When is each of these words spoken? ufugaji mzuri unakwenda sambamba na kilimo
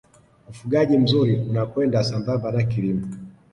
ufugaji 0.51 0.97
mzuri 0.97 1.33
unakwenda 1.49 2.03
sambamba 2.03 2.51
na 2.51 2.63
kilimo 2.63 3.07